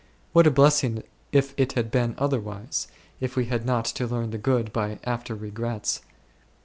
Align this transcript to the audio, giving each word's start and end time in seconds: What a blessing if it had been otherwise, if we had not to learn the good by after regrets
What 0.33 0.47
a 0.47 0.49
blessing 0.49 1.03
if 1.31 1.53
it 1.57 1.73
had 1.73 1.91
been 1.91 2.15
otherwise, 2.17 2.87
if 3.19 3.35
we 3.35 3.45
had 3.45 3.67
not 3.67 3.85
to 3.85 4.07
learn 4.07 4.31
the 4.31 4.39
good 4.39 4.73
by 4.73 4.97
after 5.03 5.35
regrets 5.35 6.01